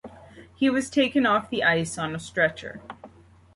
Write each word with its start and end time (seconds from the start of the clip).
He 0.55 0.67
was 0.67 0.89
taken 0.89 1.27
off 1.27 1.51
the 1.51 1.63
ice 1.63 1.95
on 1.95 2.15
a 2.15 2.19
stretcher. 2.19 2.81